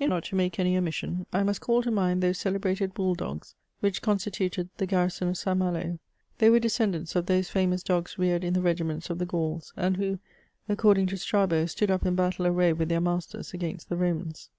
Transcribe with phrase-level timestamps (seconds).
[0.00, 3.14] In fine, not to make any omission, I must call to mind those celebrated bull
[3.14, 5.56] dogs which constituted the garrison of St.
[5.56, 6.00] Malo:
[6.38, 9.96] they were descendants of those famous dogs reared in the regiments of the Gauls, and
[9.96, 10.18] who,
[10.68, 14.50] according to Strabo, stood up in battle array with their masters against the Romans.